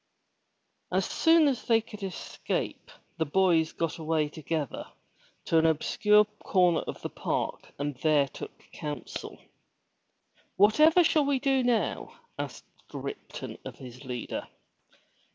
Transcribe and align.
As 0.91 1.05
soon 1.05 1.47
as 1.47 1.65
they 1.65 1.79
could 1.79 2.01
escape 2.01 2.89
the 3.19 3.25
boys 3.27 3.71
got 3.71 3.99
away 3.99 4.29
together 4.29 4.87
to 5.45 5.59
an 5.59 5.67
obscure 5.67 6.25
corner 6.43 6.79
of 6.87 7.03
the 7.03 7.09
park 7.11 7.71
and 7.77 7.93
there 7.97 8.27
took 8.27 8.63
counsel. 8.71 9.37
"Whatever 10.55 11.03
shall 11.03 11.25
we 11.25 11.37
do 11.37 11.61
now?*' 11.61 12.17
asked 12.39 12.65
Ripton 12.91 13.59
of 13.63 13.75
his 13.77 14.03
leader. 14.03 14.47